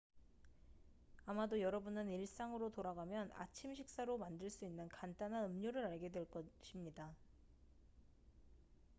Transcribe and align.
아마도 1.27 1.59
여러분은 1.61 2.09
일상으로 2.09 2.71
돌아가면 2.71 3.31
아침 3.35 3.75
식사로 3.75 4.17
만들 4.17 4.49
수 4.49 4.65
있는 4.65 4.89
간단한 4.89 5.45
음료를 5.45 5.85
알게 5.85 6.09
될 6.09 6.25
것입니다 6.27 7.13